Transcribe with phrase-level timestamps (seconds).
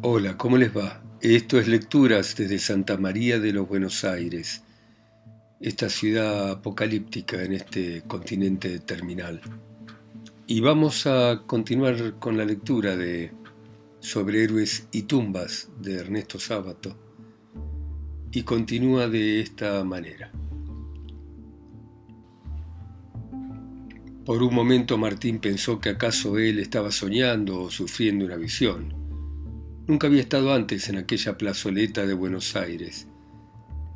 [0.00, 1.02] Hola, ¿cómo les va?
[1.20, 4.62] Esto es Lecturas desde Santa María de los Buenos Aires,
[5.58, 9.40] esta ciudad apocalíptica en este continente terminal.
[10.46, 13.32] Y vamos a continuar con la lectura de
[13.98, 16.96] Sobre héroes y tumbas de Ernesto Sábato.
[18.30, 20.30] Y continúa de esta manera.
[24.24, 28.97] Por un momento Martín pensó que acaso él estaba soñando o sufriendo una visión
[29.88, 33.08] Nunca había estado antes en aquella plazoleta de Buenos Aires.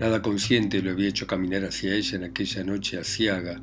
[0.00, 3.60] Nada consciente lo había hecho caminar hacia ella en aquella noche asiaga.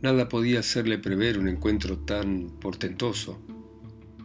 [0.00, 3.42] Nada podía hacerle prever un encuentro tan portentoso.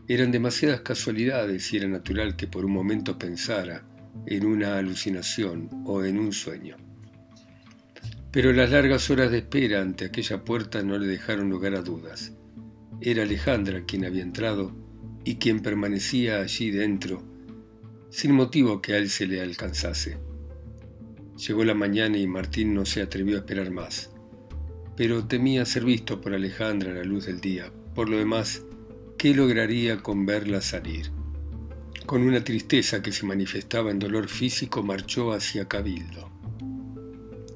[0.08, 3.84] Eran demasiadas casualidades y era natural que por un momento pensara
[4.26, 6.78] en una alucinación o en un sueño.
[8.32, 12.32] Pero las largas horas de espera ante aquella puerta no le dejaron lugar a dudas.
[13.02, 14.83] Era Alejandra quien había entrado
[15.26, 17.24] y quien permanecía allí dentro,
[18.10, 20.18] sin motivo que a él se le alcanzase.
[21.38, 24.12] Llegó la mañana y Martín no se atrevió a esperar más,
[24.96, 27.72] pero temía ser visto por Alejandra a la luz del día.
[27.96, 28.64] Por lo demás,
[29.18, 31.12] ¿qué lograría con verla salir?
[32.06, 36.30] Con una tristeza que se manifestaba en dolor físico, marchó hacia Cabildo.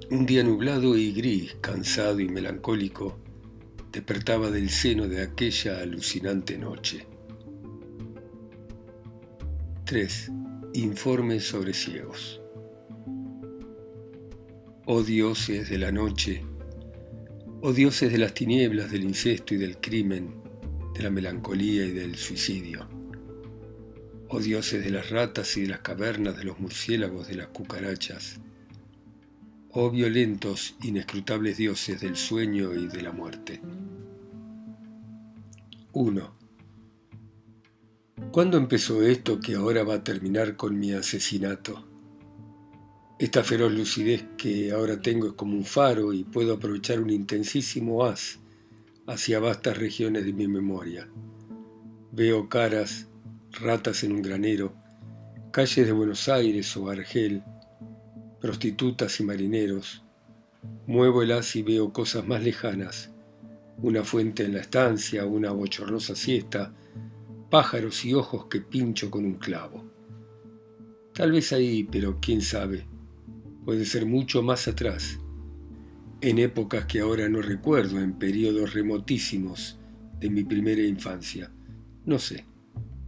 [0.09, 3.19] Un día nublado y gris, cansado y melancólico,
[3.91, 7.05] despertaba del seno de aquella alucinante noche.
[9.87, 10.31] 3.
[10.73, 12.41] Informes sobre ciegos.
[14.85, 16.43] Oh dioses de la noche,
[17.61, 20.41] oh dioses de las tinieblas, del incesto y del crimen,
[20.93, 22.85] de la melancolía y del suicidio.
[24.27, 28.41] Oh dioses de las ratas y de las cavernas, de los murciélagos, de las cucarachas.
[29.71, 33.61] Oh violentos, inescrutables dioses del sueño y de la muerte.
[35.93, 36.36] 1.
[38.37, 41.87] ¿Cuándo empezó esto que ahora va a terminar con mi asesinato?
[43.17, 48.05] Esta feroz lucidez que ahora tengo es como un faro y puedo aprovechar un intensísimo
[48.05, 48.37] haz
[49.07, 51.09] hacia vastas regiones de mi memoria.
[52.11, 53.07] Veo caras,
[53.53, 54.75] ratas en un granero,
[55.49, 57.41] calles de Buenos Aires o Argel,
[58.39, 60.03] prostitutas y marineros.
[60.85, 63.09] Muevo el haz y veo cosas más lejanas,
[63.81, 66.71] una fuente en la estancia, una bochornosa siesta,
[67.49, 69.83] pájaros y ojos que pincho con un clavo.
[71.13, 72.85] Tal vez ahí, pero quién sabe,
[73.65, 75.19] puede ser mucho más atrás,
[76.21, 79.79] en épocas que ahora no recuerdo, en periodos remotísimos
[80.19, 81.51] de mi primera infancia.
[82.05, 82.45] No sé,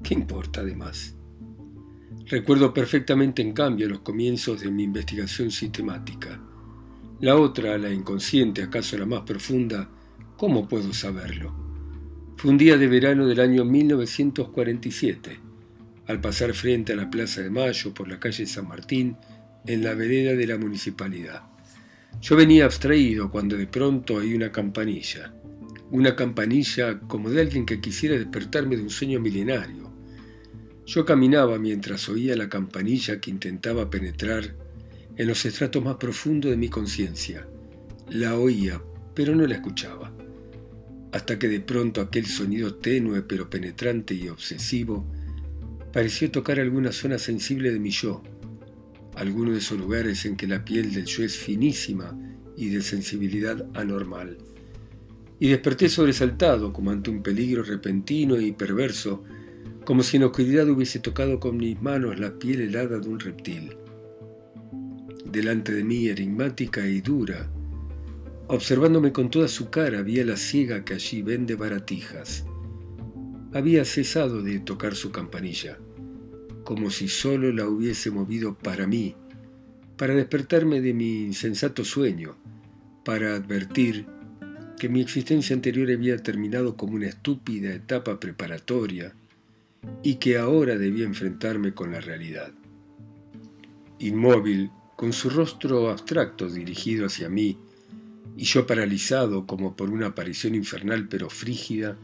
[0.03, 1.15] ¿qué importa además?
[2.25, 6.39] Recuerdo perfectamente, en cambio, los comienzos de mi investigación sistemática.
[7.19, 9.89] La otra, la inconsciente, acaso la más profunda,
[10.37, 11.68] ¿cómo puedo saberlo?
[12.39, 15.41] Fue un día de verano del año 1947,
[16.07, 19.17] al pasar frente a la Plaza de Mayo por la calle San Martín,
[19.65, 21.43] en la vereda de la municipalidad.
[22.21, 25.33] Yo venía abstraído cuando de pronto oí una campanilla,
[25.91, 29.91] una campanilla como de alguien que quisiera despertarme de un sueño milenario.
[30.85, 34.55] Yo caminaba mientras oía la campanilla que intentaba penetrar
[35.17, 37.45] en los estratos más profundos de mi conciencia.
[38.07, 38.81] La oía,
[39.13, 40.13] pero no la escuchaba
[41.11, 45.05] hasta que de pronto aquel sonido tenue pero penetrante y obsesivo
[45.91, 48.21] pareció tocar alguna zona sensible de mi yo,
[49.15, 52.17] alguno de esos lugares en que la piel del yo es finísima
[52.55, 54.37] y de sensibilidad anormal.
[55.39, 59.23] Y desperté sobresaltado como ante un peligro repentino y perverso,
[59.85, 63.77] como si en oscuridad hubiese tocado con mis manos la piel helada de un reptil.
[65.25, 67.49] Delante de mí, enigmática y dura,
[68.51, 72.45] Observándome con toda su cara, vi a la ciega que allí vende baratijas.
[73.53, 75.77] Había cesado de tocar su campanilla,
[76.63, 79.15] como si solo la hubiese movido para mí,
[79.97, 82.37] para despertarme de mi insensato sueño,
[83.05, 84.07] para advertir
[84.79, 89.13] que mi existencia anterior había terminado como una estúpida etapa preparatoria
[90.01, 92.51] y que ahora debía enfrentarme con la realidad.
[93.99, 97.59] Inmóvil, con su rostro abstracto dirigido hacia mí,
[98.39, 101.97] y yo paralizado como por una aparición infernal pero frígida,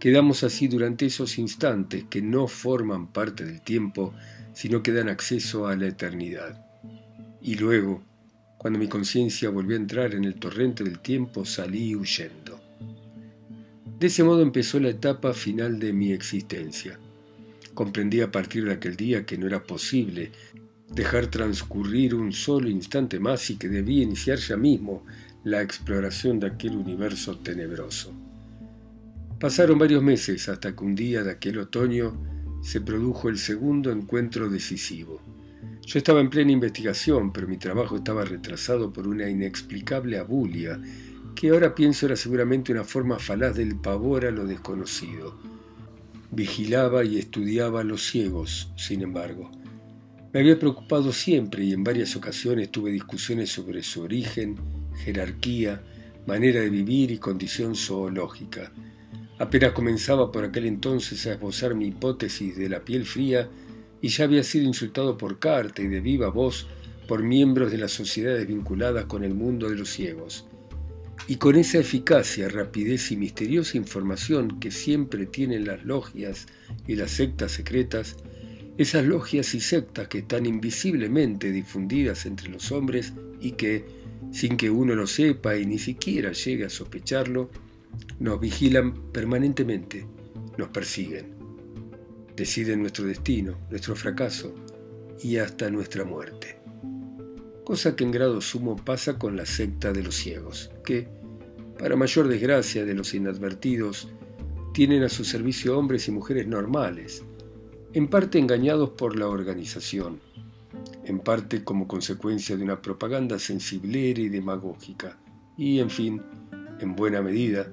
[0.00, 4.14] quedamos así durante esos instantes que no forman parte del tiempo,
[4.54, 6.64] sino que dan acceso a la eternidad.
[7.42, 8.02] Y luego,
[8.56, 12.58] cuando mi conciencia volvió a entrar en el torrente del tiempo, salí huyendo.
[14.00, 16.98] De ese modo empezó la etapa final de mi existencia.
[17.74, 20.32] Comprendí a partir de aquel día que no era posible
[20.90, 25.04] dejar transcurrir un solo instante más y que debía iniciar ya mismo
[25.46, 28.12] la exploración de aquel universo tenebroso.
[29.38, 32.20] Pasaron varios meses hasta que un día de aquel otoño
[32.64, 35.22] se produjo el segundo encuentro decisivo.
[35.86, 40.80] Yo estaba en plena investigación, pero mi trabajo estaba retrasado por una inexplicable abulia,
[41.36, 45.38] que ahora pienso era seguramente una forma falaz del pavor a lo desconocido.
[46.32, 49.52] Vigilaba y estudiaba a los ciegos, sin embargo.
[50.32, 54.56] Me había preocupado siempre y en varias ocasiones tuve discusiones sobre su origen,
[54.96, 55.82] jerarquía,
[56.26, 58.72] manera de vivir y condición zoológica.
[59.38, 63.48] Apenas comenzaba por aquel entonces a esbozar mi hipótesis de la piel fría
[64.00, 66.66] y ya había sido insultado por carta y de viva voz
[67.06, 70.46] por miembros de las sociedades vinculadas con el mundo de los ciegos.
[71.28, 76.46] Y con esa eficacia, rapidez y misteriosa información que siempre tienen las logias
[76.86, 78.16] y las sectas secretas,
[78.78, 83.84] esas logias y sectas que están invisiblemente difundidas entre los hombres y que,
[84.36, 87.48] sin que uno lo sepa y ni siquiera llegue a sospecharlo,
[88.20, 90.06] nos vigilan permanentemente,
[90.58, 91.34] nos persiguen,
[92.36, 94.54] deciden nuestro destino, nuestro fracaso
[95.22, 96.58] y hasta nuestra muerte.
[97.64, 101.08] Cosa que en grado sumo pasa con la secta de los ciegos, que,
[101.78, 104.10] para mayor desgracia de los inadvertidos,
[104.74, 107.24] tienen a su servicio hombres y mujeres normales,
[107.94, 110.20] en parte engañados por la organización,
[111.06, 115.18] en parte como consecuencia de una propaganda sensiblera y demagógica,
[115.56, 116.20] y, en fin,
[116.80, 117.72] en buena medida,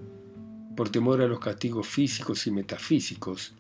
[0.78, 3.56] por temor a los castigos físicos y metafísicos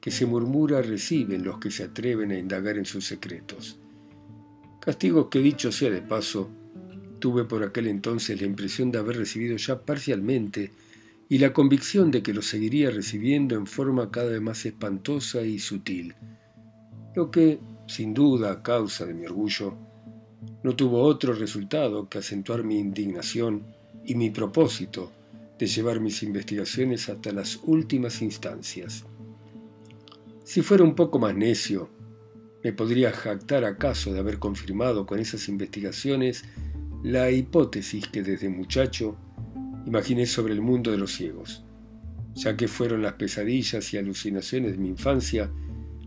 [0.00, 3.78] que se murmura reciben los que se atreven a indagar en sus secretos.
[4.80, 6.50] Castigos que dicho sea de paso,
[7.18, 10.72] tuve por aquel entonces la impresión de haber recibido ya parcialmente
[11.28, 15.58] y la convicción de que los seguiría recibiendo en forma cada vez más espantosa y
[15.58, 16.14] sutil,
[17.14, 19.74] lo que, sin duda a causa de mi orgullo,
[20.62, 23.64] no tuvo otro resultado que acentuar mi indignación
[24.04, 25.10] y mi propósito
[25.58, 29.04] de llevar mis investigaciones hasta las últimas instancias.
[30.44, 31.90] Si fuera un poco más necio,
[32.62, 36.44] me podría jactar acaso de haber confirmado con esas investigaciones
[37.02, 39.16] la hipótesis que desde muchacho
[39.84, 41.64] imaginé sobre el mundo de los ciegos,
[42.34, 45.50] ya que fueron las pesadillas y alucinaciones de mi infancia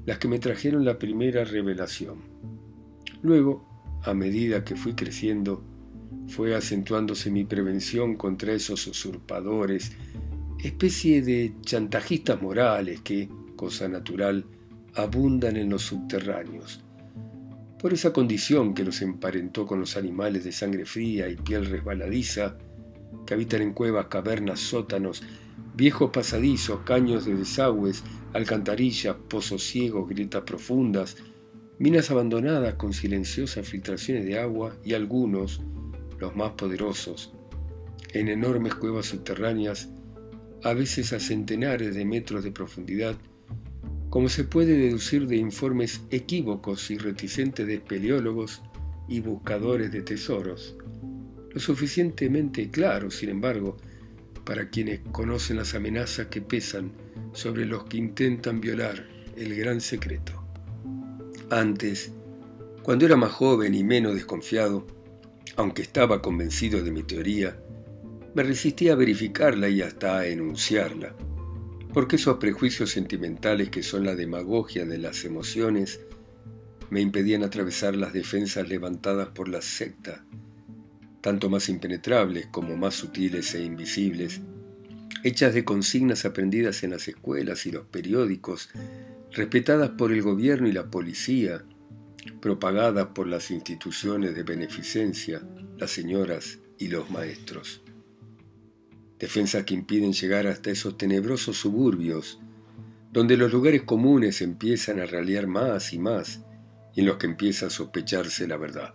[0.06, 2.18] las que me trajeron la primera revelación.
[3.22, 3.66] Luego,
[4.04, 5.64] a medida que fui creciendo,
[6.28, 9.94] fue acentuándose mi prevención contra esos usurpadores,
[10.64, 14.46] especie de chantajistas morales que, cosa natural,
[14.96, 16.82] abundan en los subterráneos.
[17.80, 22.58] Por esa condición que los emparentó con los animales de sangre fría y piel resbaladiza,
[23.26, 25.24] que habitan en cuevas, cavernas, sótanos,
[25.76, 28.04] viejos pasadizos, caños de desagües,
[28.34, 31.18] alcantarillas, pozos ciegos, grietas profundas,
[31.80, 35.62] minas abandonadas con silenciosas filtraciones de agua y algunos,
[36.20, 37.34] los más poderosos,
[38.12, 39.90] en enormes cuevas subterráneas,
[40.64, 43.16] a veces a centenares de metros de profundidad,
[44.10, 48.62] como se puede deducir de informes equívocos y reticentes de espeleólogos
[49.08, 50.76] y buscadores de tesoros,
[51.52, 53.78] lo suficientemente claro, sin embargo,
[54.46, 56.92] para quienes conocen las amenazas que pesan
[57.34, 60.44] sobre los que intentan violar el gran secreto.
[61.50, 62.12] Antes,
[62.82, 64.88] cuando era más joven y menos desconfiado,
[65.56, 67.60] aunque estaba convencido de mi teoría,
[68.34, 71.16] me resistía a verificarla y hasta a enunciarla,
[71.94, 76.00] porque esos prejuicios sentimentales que son la demagogia de las emociones
[76.90, 80.26] me impedían atravesar las defensas levantadas por la secta,
[81.22, 84.42] tanto más impenetrables como más sutiles e invisibles,
[85.24, 88.70] hechas de consignas aprendidas en las escuelas y los periódicos,
[89.32, 91.64] respetadas por el gobierno y la policía,
[92.42, 95.42] propagadas por las instituciones de beneficencia,
[95.78, 97.82] las señoras y los maestros.
[99.18, 102.40] Defensas que impiden llegar hasta esos tenebrosos suburbios,
[103.12, 106.42] donde los lugares comunes empiezan a ralear más y más
[106.94, 108.94] y en los que empieza a sospecharse la verdad.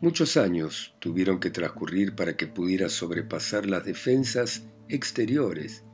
[0.00, 5.84] Muchos años tuvieron que transcurrir para que pudiera sobrepasar las defensas exteriores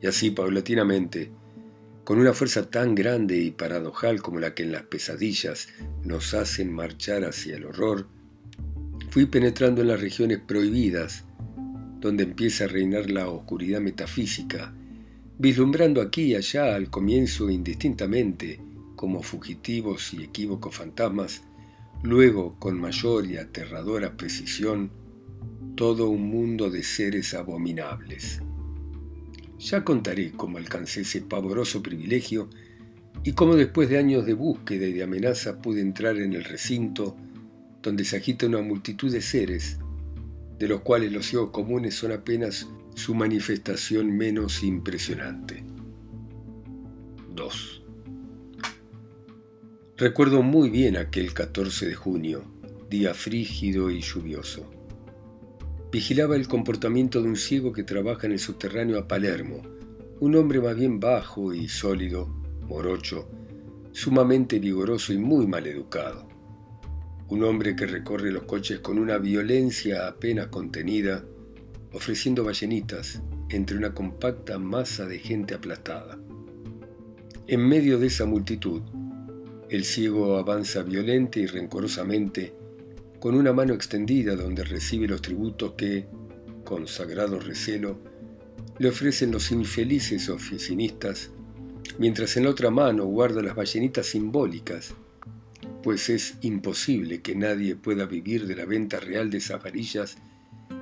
[0.00, 1.32] y así paulatinamente
[2.08, 5.68] con una fuerza tan grande y paradojal como la que en las pesadillas
[6.04, 8.08] nos hacen marchar hacia el horror,
[9.10, 11.26] fui penetrando en las regiones prohibidas,
[12.00, 14.72] donde empieza a reinar la oscuridad metafísica,
[15.38, 18.58] vislumbrando aquí y allá al comienzo indistintamente,
[18.96, 21.42] como fugitivos y equívocos fantasmas,
[22.02, 24.90] luego con mayor y aterradora precisión,
[25.78, 28.42] todo un mundo de seres abominables.
[29.60, 32.50] Ya contaré cómo alcancé ese pavoroso privilegio
[33.22, 37.16] y cómo después de años de búsqueda y de amenaza pude entrar en el recinto
[37.80, 39.78] donde se agita una multitud de seres,
[40.58, 42.66] de los cuales los ciegos comunes son apenas
[42.96, 45.62] su manifestación menos impresionante.
[47.36, 47.82] 2.
[49.96, 52.42] Recuerdo muy bien aquel 14 de junio,
[52.90, 54.72] día frígido y lluvioso.
[55.90, 59.62] Vigilaba el comportamiento de un ciego que trabaja en el subterráneo a Palermo,
[60.20, 62.26] un hombre más bien bajo y sólido,
[62.66, 63.26] morocho,
[63.92, 66.28] sumamente vigoroso y muy mal educado.
[67.28, 71.24] Un hombre que recorre los coches con una violencia apenas contenida,
[71.92, 76.18] ofreciendo ballenitas entre una compacta masa de gente aplastada.
[77.46, 78.82] En medio de esa multitud,
[79.70, 82.54] el ciego avanza violenta y rencorosamente,
[83.20, 86.06] con una mano extendida donde recibe los tributos que,
[86.64, 87.98] con sagrado recelo,
[88.78, 91.30] le ofrecen los infelices oficinistas,
[91.98, 94.94] mientras en la otra mano guarda las ballenitas simbólicas,
[95.82, 100.18] pues es imposible que nadie pueda vivir de la venta real de esas varillas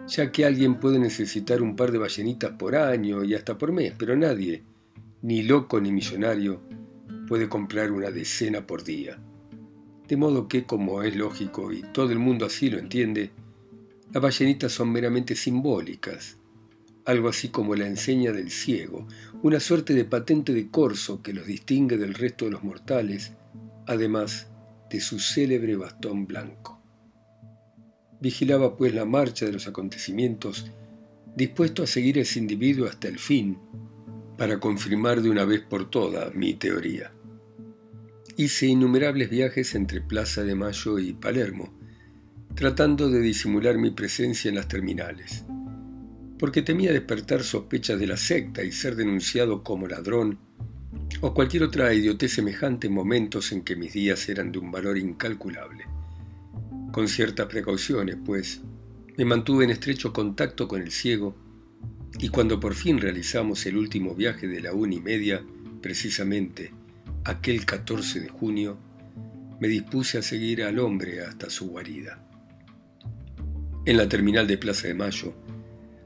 [0.06, 3.92] ya que alguien puede necesitar un par de ballenitas por año y hasta por mes,
[3.98, 4.62] pero nadie,
[5.22, 6.60] ni loco ni millonario,
[7.26, 9.18] puede comprar una decena por día.
[10.08, 13.30] De modo que, como es lógico y todo el mundo así lo entiende,
[14.12, 16.38] las ballenitas son meramente simbólicas,
[17.04, 19.06] algo así como la enseña del ciego,
[19.42, 23.32] una suerte de patente de corso que los distingue del resto de los mortales,
[23.86, 24.48] además
[24.90, 26.80] de su célebre bastón blanco.
[28.20, 30.70] Vigilaba pues la marcha de los acontecimientos,
[31.34, 33.58] dispuesto a seguir ese individuo hasta el fin,
[34.38, 37.12] para confirmar de una vez por todas mi teoría.
[38.38, 41.72] Hice innumerables viajes entre Plaza de Mayo y Palermo,
[42.54, 45.46] tratando de disimular mi presencia en las terminales,
[46.38, 50.38] porque temía despertar sospechas de la secta y ser denunciado como ladrón
[51.22, 54.98] o cualquier otra idiotez semejante en momentos en que mis días eran de un valor
[54.98, 55.86] incalculable.
[56.92, 58.60] Con ciertas precauciones, pues
[59.16, 61.34] me mantuve en estrecho contacto con el ciego
[62.18, 65.42] y cuando por fin realizamos el último viaje de la una y media,
[65.80, 66.72] precisamente
[67.26, 68.78] aquel 14 de junio,
[69.59, 72.25] me dispuse a seguir al hombre hasta su guarida.
[73.85, 75.35] En la terminal de Plaza de Mayo,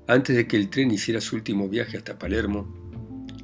[0.06, 2.74] antes de que el tren hiciera su último viaje hasta Palermo,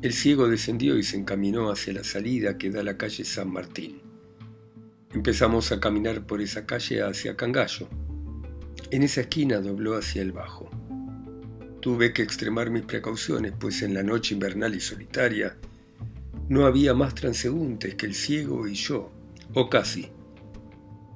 [0.01, 4.01] el ciego descendió y se encaminó hacia la salida que da la calle San Martín.
[5.13, 7.89] Empezamos a caminar por esa calle hacia Cangallo.
[8.91, 10.71] En esa esquina dobló hacia el bajo.
[11.81, 15.57] Tuve que extremar mis precauciones, pues en la noche invernal y solitaria
[16.49, 19.11] no había más transeúntes que el ciego y yo,
[19.55, 20.09] o casi.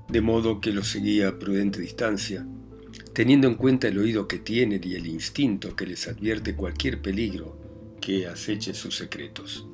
[0.09, 2.47] De modo que lo seguía a prudente distancia,
[3.13, 7.57] teniendo en cuenta el oído que tienen y el instinto que les advierte cualquier peligro
[8.01, 9.67] que aceche sus secretos.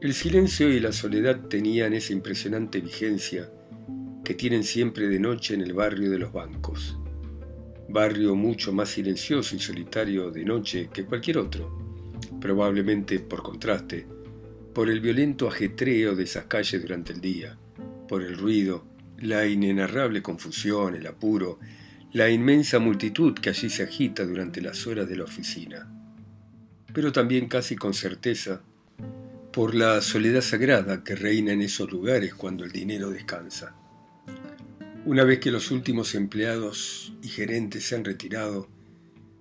[0.00, 3.50] El silencio y la soledad tenían esa impresionante vigencia
[4.24, 6.98] que tienen siempre de noche en el barrio de los bancos.
[7.88, 11.79] Barrio mucho más silencioso y solitario de noche que cualquier otro,
[12.40, 14.06] probablemente por contraste,
[14.74, 17.58] por el violento ajetreo de esas calles durante el día,
[18.08, 18.86] por el ruido,
[19.18, 21.58] la inenarrable confusión, el apuro,
[22.12, 25.88] la inmensa multitud que allí se agita durante las horas de la oficina.
[26.92, 28.62] Pero también casi con certeza
[29.52, 33.74] por la soledad sagrada que reina en esos lugares cuando el dinero descansa.
[35.04, 38.68] Una vez que los últimos empleados y gerentes se han retirado,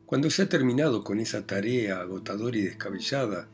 [0.09, 3.47] cuando se ha terminado con esa tarea agotadora y descabellada,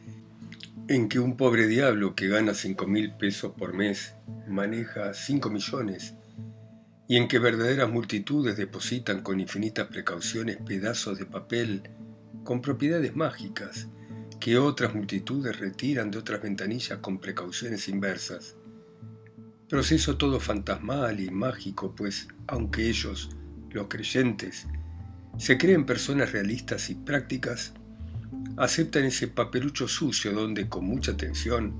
[0.88, 4.14] en que un pobre diablo que gana cinco mil pesos por mes
[4.48, 6.14] maneja cinco millones,
[7.10, 11.90] y en que verdaderas multitudes depositan con infinitas precauciones pedazos de papel
[12.46, 13.90] con propiedades mágicas,
[14.40, 18.56] que otras multitudes retiran de otras ventanillas con precauciones inversas.
[19.68, 23.30] Proceso todo fantasmal y mágico, pues aunque ellos,
[23.72, 24.68] los creyentes,
[25.38, 27.74] se creen personas realistas y prácticas,
[28.58, 31.74] aceptan ese papelucho sucio donde con mucha atención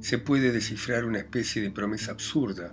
[0.00, 2.72] se puede descifrar una especie de promesa absurda,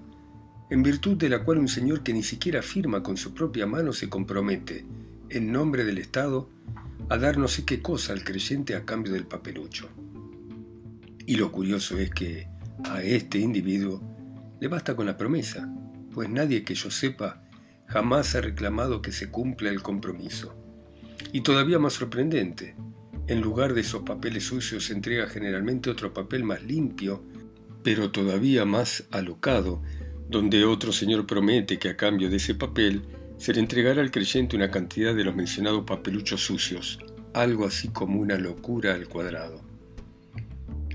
[0.70, 3.94] en virtud de la cual un señor que ni siquiera firma con su propia mano
[3.94, 4.86] se compromete,
[5.30, 6.50] en nombre del Estado,
[7.10, 9.90] a dar no sé qué cosa al creyente a cambio del papelucho.
[11.26, 12.48] Y lo curioso es que
[12.86, 14.02] a este individuo
[14.60, 15.70] le basta con la promesa,
[16.14, 17.47] pues nadie que yo sepa
[17.88, 20.56] jamás ha reclamado que se cumpla el compromiso.
[21.32, 22.76] Y todavía más sorprendente,
[23.28, 27.24] en lugar de esos papeles sucios se entrega generalmente otro papel más limpio,
[27.84, 29.82] pero todavía más alocado,
[30.30, 33.04] donde otro señor promete que a cambio de ese papel
[33.38, 37.00] se le entregará al creyente una cantidad de los mencionados papeluchos sucios,
[37.34, 39.62] algo así como una locura al cuadrado.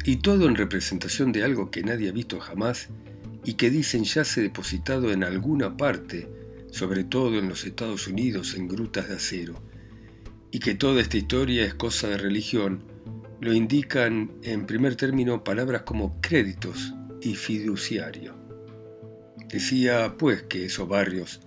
[0.04, 2.88] Y todo en representación de algo que nadie ha visto jamás
[3.44, 6.28] y que dicen ya se depositado en alguna parte,
[6.72, 9.62] sobre todo en los Estados Unidos, en grutas de acero,
[10.50, 12.82] y que toda esta historia es cosa de religión,
[13.40, 18.34] lo indican en primer término palabras como créditos y fiduciario.
[19.48, 21.40] Decía, pues, que esos barrios,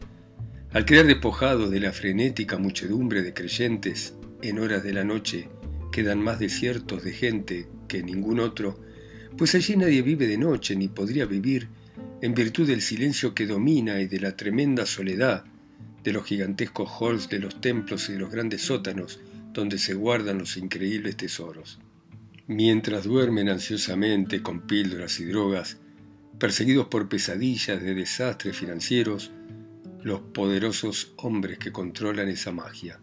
[0.71, 4.13] al quedar despojados de la frenética muchedumbre de creyentes
[4.43, 5.49] en horas de la noche,
[5.91, 8.79] quedan más desiertos de gente que ningún otro,
[9.37, 11.69] pues allí nadie vive de noche ni podría vivir
[12.25, 15.45] en virtud del silencio que domina y de la tremenda soledad
[16.03, 19.19] de los gigantescos halls de los templos y de los grandes sótanos
[19.53, 21.77] donde se guardan los increíbles tesoros.
[22.47, 25.77] Mientras duermen ansiosamente con píldoras y drogas,
[26.39, 29.29] perseguidos por pesadillas de desastres financieros,
[30.01, 32.99] los poderosos hombres que controlan esa magia.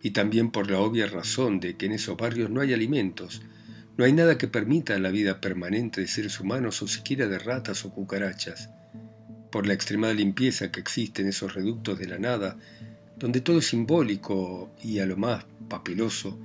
[0.00, 3.42] Y también por la obvia razón de que en esos barrios no hay alimentos,
[3.98, 7.84] no hay nada que permita la vida permanente de seres humanos o siquiera de ratas
[7.84, 8.70] o cucarachas,
[9.50, 12.56] por la extremada limpieza que existe en esos reductos de la nada,
[13.16, 16.38] donde todo es simbólico y a lo más papeloso,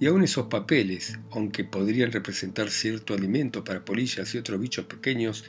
[0.00, 5.44] y aun esos papeles, aunque podrían representar cierto alimento para polillas y otros bichos pequeños,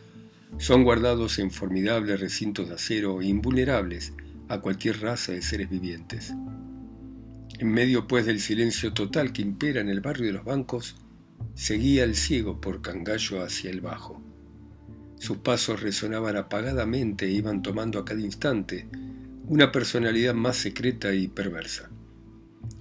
[0.60, 4.13] son guardados en formidables recintos de acero e invulnerables
[4.50, 6.32] a cualquier raza de seres vivientes.
[7.58, 10.96] En medio pues del silencio total que impera en el barrio de los bancos,
[11.53, 14.22] seguía el ciego por Cangallo hacia el bajo.
[15.17, 18.88] Sus pasos resonaban apagadamente e iban tomando a cada instante
[19.48, 21.89] una personalidad más secreta y perversa.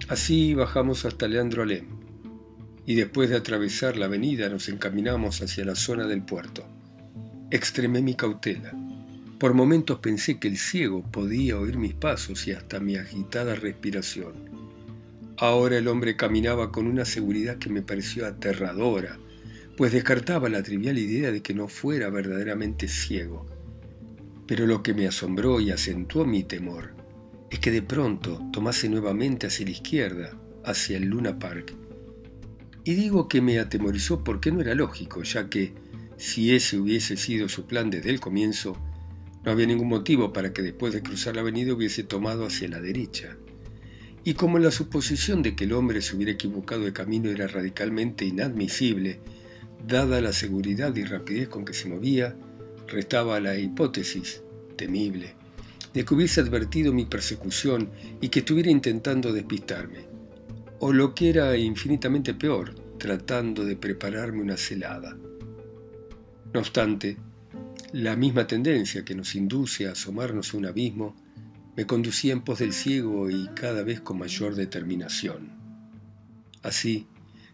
[0.09, 1.87] Así bajamos hasta Leandro Alem,
[2.87, 6.67] y después de atravesar la avenida nos encaminamos hacia la zona del puerto.
[7.51, 8.73] Extremé mi cautela.
[9.39, 14.58] Por momentos pensé que el ciego podía oír mis pasos y hasta mi agitada respiración.
[15.41, 19.21] Ahora el hombre caminaba con una seguridad que me pareció aterradora,
[19.77, 23.47] pues descartaba la trivial idea de que no fuera verdaderamente ciego.
[24.49, 26.95] Pero lo que me asombró y acentuó mi temor
[27.51, 31.73] es que de pronto tomase nuevamente hacia la izquierda, hacia el Luna Park.
[32.83, 35.73] Y digo que me atemorizó porque no era lógico, ya que,
[36.17, 38.77] si ese hubiese sido su plan desde el comienzo,
[39.45, 42.81] no había ningún motivo para que después de cruzar la avenida hubiese tomado hacia la
[42.81, 43.37] derecha.
[44.29, 48.27] Y como la suposición de que el hombre se hubiera equivocado de camino era radicalmente
[48.27, 49.21] inadmisible,
[49.87, 52.37] Dada la seguridad y rapidez con que se movía,
[52.89, 54.43] restaba la hipótesis,
[54.77, 55.35] temible,
[55.95, 57.89] de que hubiese advertido mi persecución
[58.21, 60.01] y que estuviera intentando despistarme,
[60.79, 65.17] o lo que era infinitamente peor, tratando de prepararme una celada.
[66.53, 67.17] No obstante,
[67.93, 71.17] la misma tendencia que nos induce a asomarnos a un abismo
[71.79, 75.53] me conducía en pos del ciego y cada vez con mayor determinación.
[76.65, 77.07] Así,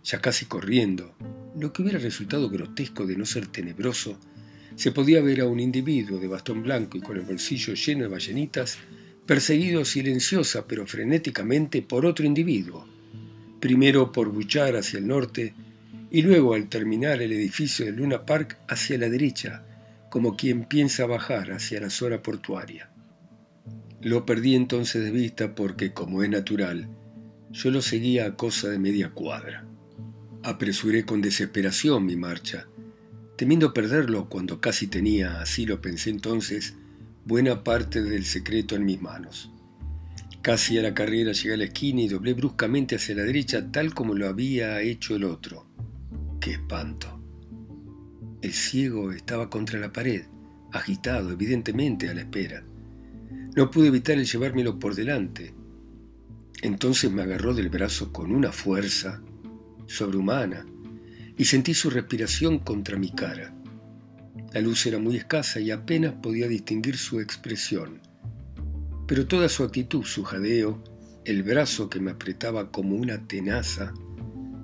[0.02, 1.14] ya casi corriendo,
[1.60, 4.18] lo que hubiera resultado grotesco de no ser tenebroso,
[4.76, 8.08] se podía ver a un individuo de bastón blanco y con el bolsillo lleno de
[8.08, 8.78] ballenitas,
[9.26, 12.88] perseguido silenciosa pero frenéticamente por otro individuo,
[13.60, 15.52] primero por Buchar hacia el norte
[16.10, 19.66] y luego al terminar el edificio de Luna Park hacia la derecha,
[20.08, 22.88] como quien piensa bajar hacia la zona portuaria.
[24.04, 26.90] Lo perdí entonces de vista porque, como es natural,
[27.50, 29.66] yo lo seguía a cosa de media cuadra.
[30.42, 32.68] Apresuré con desesperación mi marcha,
[33.38, 36.74] temiendo perderlo cuando casi tenía, así lo pensé entonces,
[37.24, 39.50] buena parte del secreto en mis manos.
[40.42, 43.94] Casi a la carrera llegué a la esquina y doblé bruscamente hacia la derecha tal
[43.94, 45.66] como lo había hecho el otro.
[46.42, 47.22] ¡Qué espanto!
[48.42, 50.24] El ciego estaba contra la pared,
[50.72, 52.64] agitado, evidentemente a la espera.
[53.56, 55.54] No pude evitar el llevármelo por delante.
[56.62, 59.22] Entonces me agarró del brazo con una fuerza
[59.86, 60.66] sobrehumana,
[61.36, 63.54] y sentí su respiración contra mi cara.
[64.52, 68.00] La luz era muy escasa y apenas podía distinguir su expresión,
[69.06, 70.82] pero toda su actitud, su jadeo,
[71.24, 73.92] el brazo que me apretaba como una tenaza,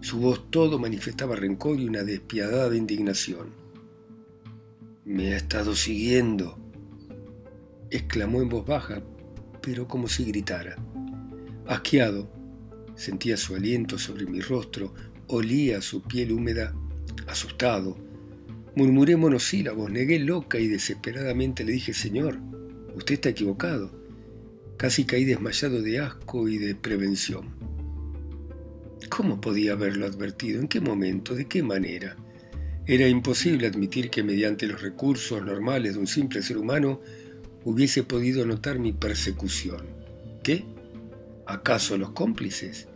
[0.00, 3.48] su voz todo manifestaba rencor y una despiadada indignación.
[5.04, 6.58] Me ha estado siguiendo,
[7.90, 9.02] exclamó en voz baja,
[9.60, 10.76] pero como si gritara.
[11.66, 12.30] Asqueado,
[12.94, 14.94] sentía su aliento sobre mi rostro,
[15.26, 16.74] olía su piel húmeda,
[17.26, 17.96] asustado.
[18.74, 22.38] Murmuré monosílabos, negué loca y desesperadamente le dije, Señor,
[22.94, 23.90] usted está equivocado.
[24.76, 27.50] Casi caí desmayado de asco y de prevención.
[29.08, 30.60] ¿Cómo podía haberlo advertido?
[30.60, 31.34] ¿En qué momento?
[31.34, 32.16] ¿De qué manera?
[32.86, 37.00] Era imposible admitir que mediante los recursos normales de un simple ser humano
[37.64, 39.86] hubiese podido notar mi persecución.
[40.42, 40.64] ¿Qué?
[41.46, 42.88] ¿Acaso los cómplices?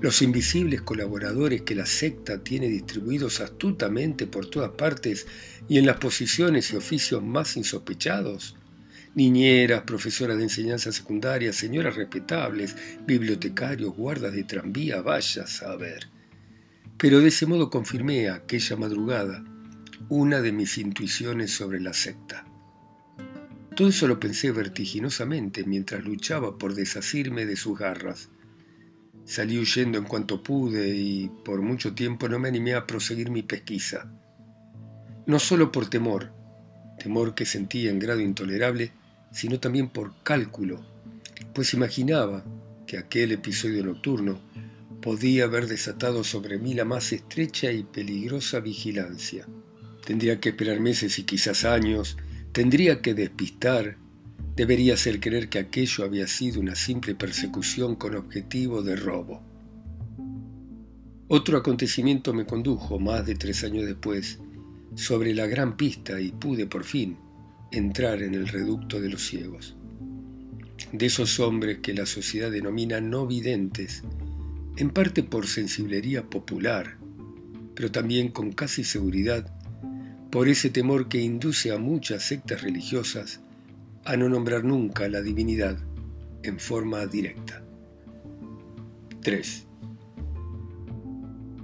[0.00, 5.26] los invisibles colaboradores que la secta tiene distribuidos astutamente por todas partes
[5.68, 8.56] y en las posiciones y oficios más insospechados.
[9.14, 16.08] Niñeras, profesoras de enseñanza secundaria, señoras respetables, bibliotecarios, guardas de tranvía, vaya a ver.
[16.96, 19.44] Pero de ese modo confirmé aquella madrugada,
[20.08, 22.44] una de mis intuiciones sobre la secta.
[23.80, 28.28] Todo eso lo pensé vertiginosamente mientras luchaba por desasirme de sus garras.
[29.24, 33.42] Salí huyendo en cuanto pude y por mucho tiempo no me animé a proseguir mi
[33.42, 34.12] pesquisa.
[35.24, 36.30] No solo por temor,
[36.98, 38.92] temor que sentía en grado intolerable,
[39.32, 40.84] sino también por cálculo,
[41.54, 42.44] pues imaginaba
[42.86, 44.42] que aquel episodio nocturno
[45.00, 49.46] podía haber desatado sobre mí la más estrecha y peligrosa vigilancia.
[50.04, 52.18] Tendría que esperar meses y quizás años,
[52.52, 53.96] tendría que despistar,
[54.56, 59.40] debería hacer creer que aquello había sido una simple persecución con objetivo de robo.
[61.28, 64.40] Otro acontecimiento me condujo, más de tres años después,
[64.96, 67.16] sobre la gran pista y pude por fin
[67.70, 69.76] entrar en el reducto de los ciegos.
[70.92, 74.02] De esos hombres que la sociedad denomina no videntes,
[74.76, 76.98] en parte por sensiblería popular,
[77.76, 79.59] pero también con casi seguridad
[80.30, 83.40] por ese temor que induce a muchas sectas religiosas
[84.04, 85.78] a no nombrar nunca la divinidad
[86.42, 87.62] en forma directa.
[89.22, 89.66] 3.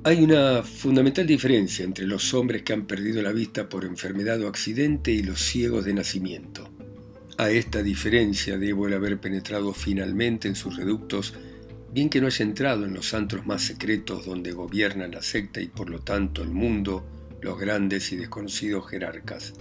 [0.05, 4.49] Hay una fundamental diferencia entre los hombres que han perdido la vista por enfermedad o
[4.49, 6.71] accidente y los ciegos de nacimiento.
[7.39, 11.35] A esta diferencia debo el haber penetrado finalmente en sus reductos,
[11.93, 15.67] bien que no haya entrado en los antros más secretos donde gobiernan la secta y
[15.67, 17.05] por lo tanto el mundo,
[17.41, 19.55] los grandes y desconocidos jerarcas.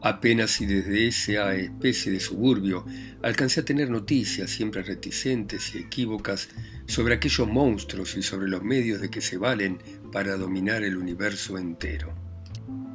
[0.00, 2.84] Apenas si desde esa especie de suburbio
[3.22, 6.50] alcancé a tener noticias siempre reticentes y equívocas
[6.86, 9.78] sobre aquellos monstruos y sobre los medios de que se valen
[10.12, 12.14] para dominar el universo entero.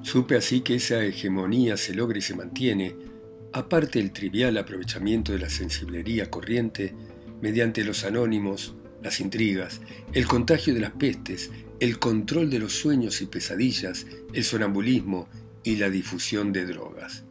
[0.03, 2.95] Supe así que esa hegemonía se logra y se mantiene,
[3.53, 6.93] aparte del trivial aprovechamiento de la sensiblería corriente,
[7.41, 9.81] mediante los anónimos, las intrigas,
[10.13, 15.27] el contagio de las pestes, el control de los sueños y pesadillas, el sonambulismo,
[15.63, 17.23] y la difusión de drogas.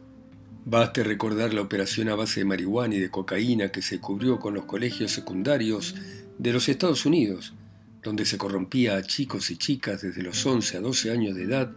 [0.65, 4.53] Baste recordar la operación a base de marihuana y de cocaína que se cubrió con
[4.53, 5.95] los colegios secundarios
[6.37, 7.55] de los Estados Unidos,
[8.03, 11.73] donde se corrompía a chicos y chicas desde los 11 a 12 años de edad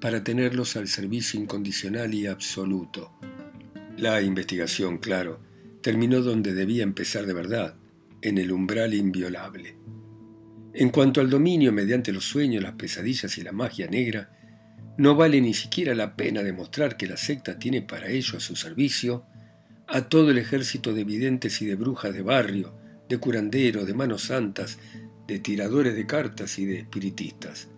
[0.00, 3.12] para tenerlos al servicio incondicional y absoluto.
[3.98, 5.40] La investigación, claro,
[5.82, 7.74] terminó donde debía empezar de verdad,
[8.22, 9.76] en el umbral inviolable.
[10.72, 14.30] En cuanto al dominio mediante los sueños, las pesadillas y la magia negra,
[14.98, 18.54] no vale ni siquiera la pena demostrar que la secta tiene para ello a su
[18.54, 19.24] servicio
[19.86, 22.72] a todo el ejército de videntes y de brujas de barrio,
[23.08, 24.78] de curanderos, de manos santas,
[25.26, 27.68] de tiradores de cartas y de espiritistas.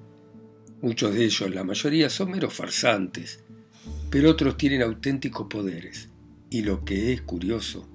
[0.83, 3.43] Muchos de ellos, la mayoría, son meros farsantes,
[4.11, 6.11] pero otros tienen auténticos poderes,
[6.51, 7.89] y lo que es curioso,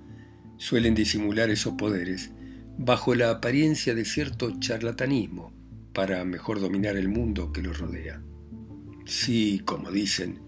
[0.58, 2.32] suelen disimular esos poderes
[2.78, 5.52] bajo la apariencia de cierto charlatanismo
[5.94, 8.22] para mejor dominar el mundo que los rodea.
[9.06, 10.40] Si, como dicen,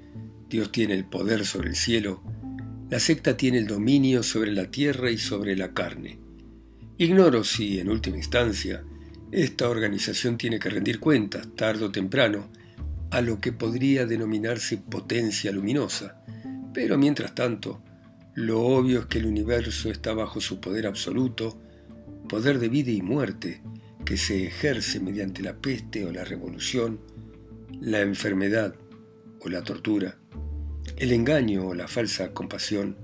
[0.48, 2.22] Dios tiene el poder sobre el cielo,
[2.90, 6.20] la secta tiene el dominio sobre la tierra y sobre la carne.
[6.98, 8.84] Ignoro si, en última instancia,
[9.32, 12.50] esta organización tiene que rendir cuentas, tarde o temprano,
[13.12, 16.24] a lo que podría denominarse potencia luminosa,
[16.74, 17.82] pero mientras tanto,
[18.36, 21.60] lo obvio es que el universo está bajo su poder absoluto,
[22.30, 23.62] poder de vida y muerte,
[24.06, 27.02] que se ejerce mediante la peste o la revolución,
[27.82, 28.76] la enfermedad
[29.42, 30.18] o la tortura,
[30.96, 32.96] el engaño o la falsa compasión,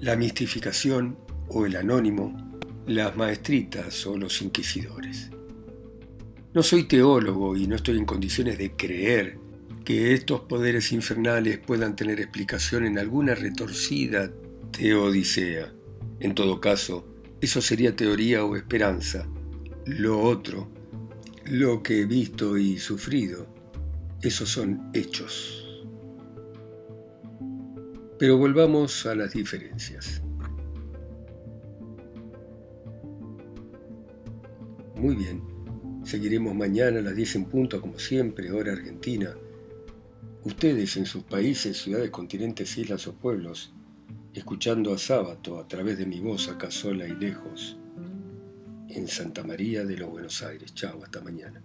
[0.00, 1.16] la mistificación
[1.48, 5.30] o el anónimo, las maestritas o los inquisidores.
[6.52, 9.38] No soy teólogo y no estoy en condiciones de creer
[9.84, 14.30] que estos poderes infernales puedan tener explicación en alguna retorcida
[14.70, 15.72] teodicea.
[16.20, 17.13] En todo caso,
[17.44, 19.28] eso sería teoría o esperanza.
[19.84, 20.70] Lo otro,
[21.44, 23.46] lo que he visto y sufrido,
[24.22, 25.84] esos son hechos.
[28.18, 30.22] Pero volvamos a las diferencias.
[34.96, 35.42] Muy bien,
[36.02, 39.34] seguiremos mañana a las 10 en punto, como siempre, hora argentina.
[40.44, 43.74] Ustedes en sus países, ciudades, continentes, islas o pueblos,
[44.34, 47.78] escuchando a Sábato a través de mi voz acá sola y lejos,
[48.88, 50.74] en Santa María de los Buenos Aires.
[50.74, 51.63] Chao, hasta mañana.